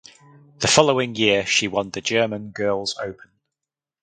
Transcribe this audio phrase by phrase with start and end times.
[0.57, 3.29] The following year she won the German Girls Open.